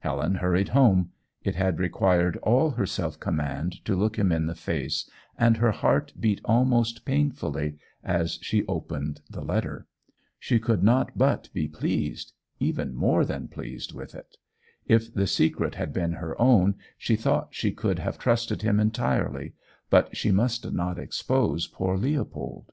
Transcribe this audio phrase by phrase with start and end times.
[0.00, 1.12] Helen hurried home.
[1.42, 5.70] It had required all her self command to look him in the face, and her
[5.70, 9.86] heart beat almost painfully as she opened the letter.
[10.38, 14.36] She could not but be pleased even more than pleased with it.
[14.86, 19.54] If the secret had been her own, she thought she could have trusted him entirely;
[19.88, 22.70] but she must not expose poor Leopold.